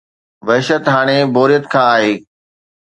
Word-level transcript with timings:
وحشت 0.47 0.83
هاڻي 0.93 1.17
بوريت 1.33 1.65
کان 1.73 1.85
آهي. 1.95 2.13